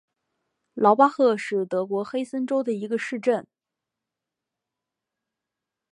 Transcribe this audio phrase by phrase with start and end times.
[0.73, 3.45] 劳巴赫是德国黑森州的一个市镇。